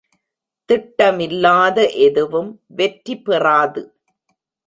[0.69, 3.83] திட்டமில்லாத எதுவும் வெற்றி பெறாது.